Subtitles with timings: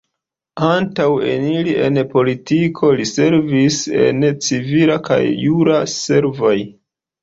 [0.69, 6.61] Antaŭ eniri en politiko, li servis en civila kaj jura servoj.